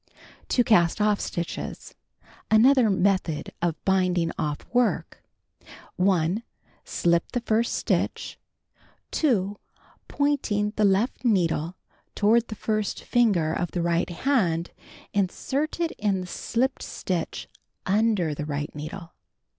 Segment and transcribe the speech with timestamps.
[0.49, 1.93] TO CAST OFF STITCHES
[2.49, 5.21] (Another method of binding; off work)
[5.97, 6.41] 1.
[6.83, 8.39] Slip the first stitch.
[9.11, 9.59] 2.
[10.07, 11.75] Pointing the left needle
[12.15, 14.71] toward the first finger of the right hand,
[15.13, 17.47] insert it in the slipped stitch
[17.85, 19.11] under the right needle.